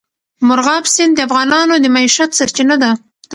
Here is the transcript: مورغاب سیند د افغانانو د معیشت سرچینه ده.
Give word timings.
مورغاب 0.47 0.83
سیند 0.93 1.13
د 1.15 1.19
افغانانو 1.27 1.75
د 1.83 1.85
معیشت 1.95 2.29
سرچینه 2.39 2.75
ده. 2.83 2.91